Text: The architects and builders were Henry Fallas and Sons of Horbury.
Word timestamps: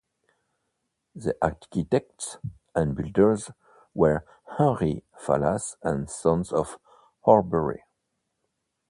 The 1.13 1.35
architects 1.43 2.39
and 2.73 2.95
builders 2.95 3.51
were 3.93 4.25
Henry 4.57 5.03
Fallas 5.15 5.75
and 5.83 6.09
Sons 6.09 6.51
of 6.51 6.79
Horbury. 7.19 7.83